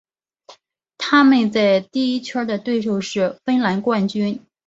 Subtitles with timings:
[0.97, 4.43] 他们在第一圈的对手是芬兰冠军。